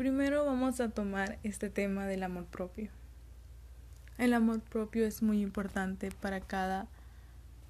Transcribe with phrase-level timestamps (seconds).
[0.00, 2.90] Primero vamos a tomar este tema del amor propio.
[4.16, 6.88] El amor propio es muy importante para cada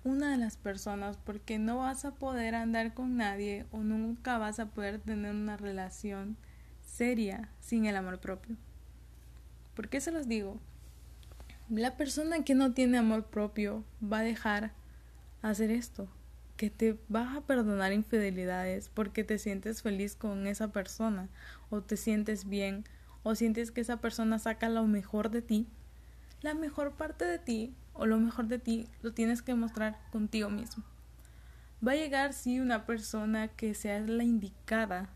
[0.05, 4.61] una de las personas porque no vas a poder andar con nadie o nunca vas
[4.61, 6.37] a poder tener una relación
[6.87, 8.55] seria sin el amor propio.
[9.75, 10.61] ¿Por qué se los digo?
[11.69, 14.71] La persona que no tiene amor propio va a dejar
[15.43, 16.07] hacer esto,
[16.61, 21.31] que te vas a perdonar infidelidades porque te sientes feliz con esa persona
[21.71, 22.85] o te sientes bien
[23.23, 25.67] o sientes que esa persona saca lo mejor de ti,
[26.43, 30.51] la mejor parte de ti o lo mejor de ti lo tienes que mostrar contigo
[30.51, 30.85] mismo.
[31.83, 35.09] Va a llegar sí una persona que sea la indicada,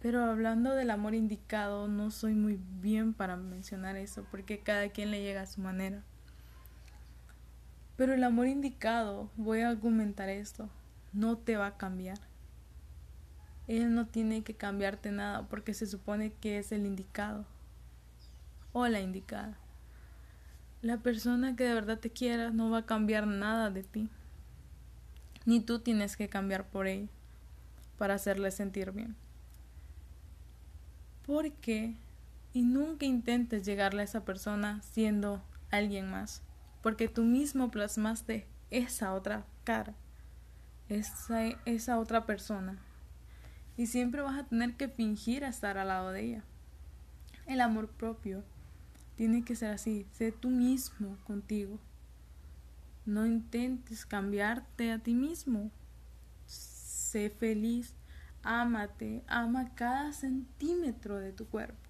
[0.00, 5.12] pero hablando del amor indicado no soy muy bien para mencionar eso porque cada quien
[5.12, 6.02] le llega a su manera.
[7.96, 10.68] Pero el amor indicado, voy a argumentar esto,
[11.12, 12.18] no te va a cambiar.
[13.68, 17.46] Él no tiene que cambiarte nada porque se supone que es el indicado
[18.72, 19.56] o la indicada.
[20.82, 24.08] La persona que de verdad te quiera no va a cambiar nada de ti.
[25.46, 27.08] Ni tú tienes que cambiar por ella
[27.96, 29.16] para hacerle sentir bien.
[31.26, 31.96] Porque
[32.52, 36.42] y nunca intentes llegarle a esa persona siendo alguien más
[36.82, 39.94] porque tú mismo plasmaste esa otra cara,
[40.88, 42.78] esa, esa otra persona.
[43.76, 46.44] Y siempre vas a tener que fingir estar al lado de ella.
[47.46, 48.42] El amor propio
[49.16, 51.78] tiene que ser así, sé tú mismo contigo.
[53.04, 55.70] No intentes cambiarte a ti mismo.
[56.46, 57.94] Sé feliz,
[58.42, 61.88] ámate, ama cada centímetro de tu cuerpo.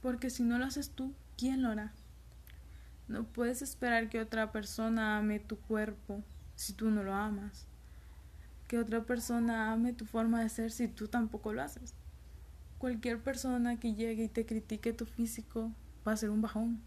[0.00, 1.92] Porque si no lo haces tú, ¿quién lo hará?
[3.10, 6.22] No puedes esperar que otra persona ame tu cuerpo
[6.54, 7.66] si tú no lo amas.
[8.68, 11.92] Que otra persona ame tu forma de ser si tú tampoco lo haces.
[12.78, 15.72] Cualquier persona que llegue y te critique tu físico
[16.06, 16.80] va a ser un bajón.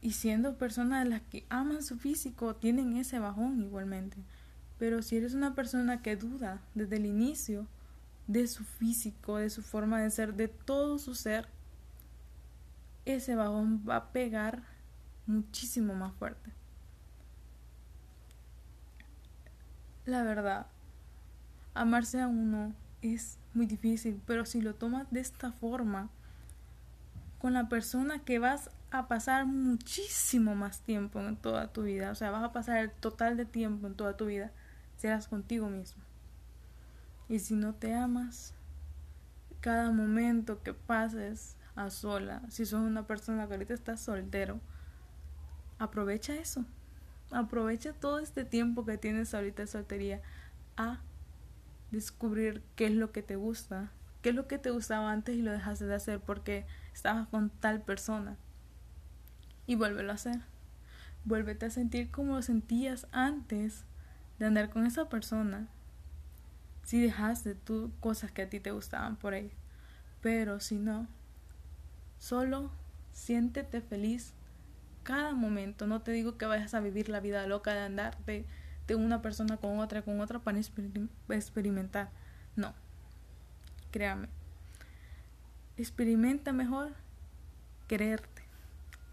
[0.00, 4.18] Y siendo personas las que aman su físico, tienen ese bajón igualmente.
[4.78, 7.66] Pero si eres una persona que duda desde el inicio
[8.28, 11.48] de su físico, de su forma de ser, de todo su ser,
[13.04, 14.62] ese bajón va a pegar
[15.26, 16.52] muchísimo más fuerte.
[20.06, 20.66] La verdad,
[21.74, 26.10] amarse a uno es muy difícil, pero si lo tomas de esta forma,
[27.38, 32.14] con la persona que vas a pasar muchísimo más tiempo en toda tu vida, o
[32.14, 34.52] sea, vas a pasar el total de tiempo en toda tu vida,
[34.96, 36.02] serás contigo mismo.
[37.28, 38.54] Y si no te amas,
[39.60, 44.60] cada momento que pases a sola, si sos una persona que ahorita estás soltero,
[45.78, 46.64] aprovecha eso.
[47.30, 50.20] Aprovecha todo este tiempo que tienes ahorita de soltería
[50.76, 51.00] a
[51.90, 55.42] descubrir qué es lo que te gusta, qué es lo que te gustaba antes y
[55.42, 58.36] lo dejaste de hacer porque estabas con tal persona.
[59.66, 60.40] Y vuélvelo a hacer.
[61.24, 63.84] Vuélvete a sentir como lo sentías antes
[64.38, 65.68] de andar con esa persona.
[66.82, 69.52] Si dejaste tú cosas que a ti te gustaban por ahí.
[70.20, 71.06] Pero si no,
[72.20, 72.70] Solo
[73.12, 74.34] siéntete feliz
[75.02, 75.86] cada momento.
[75.86, 78.44] No te digo que vayas a vivir la vida loca de andar de,
[78.94, 82.10] una persona con otra, con otra para experimentar.
[82.56, 82.74] No.
[83.90, 84.28] Créame.
[85.76, 86.92] Experimenta mejor
[87.88, 88.42] quererte.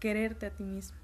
[0.00, 0.98] Quererte a ti mismo.